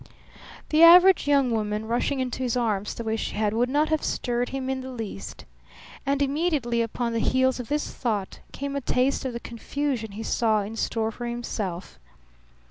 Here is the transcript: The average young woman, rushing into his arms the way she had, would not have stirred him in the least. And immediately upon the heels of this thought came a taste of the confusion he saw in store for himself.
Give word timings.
The 0.69 0.81
average 0.81 1.27
young 1.27 1.51
woman, 1.51 1.85
rushing 1.85 2.19
into 2.19 2.41
his 2.41 2.57
arms 2.57 2.95
the 2.95 3.03
way 3.03 3.15
she 3.15 3.35
had, 3.35 3.53
would 3.53 3.69
not 3.69 3.89
have 3.89 4.01
stirred 4.03 4.49
him 4.49 4.67
in 4.67 4.81
the 4.81 4.89
least. 4.89 5.45
And 6.07 6.23
immediately 6.23 6.81
upon 6.81 7.13
the 7.13 7.19
heels 7.19 7.59
of 7.59 7.67
this 7.67 7.93
thought 7.93 8.39
came 8.51 8.75
a 8.75 8.81
taste 8.81 9.25
of 9.25 9.33
the 9.33 9.39
confusion 9.39 10.13
he 10.13 10.23
saw 10.23 10.61
in 10.63 10.75
store 10.75 11.11
for 11.11 11.27
himself. 11.27 11.99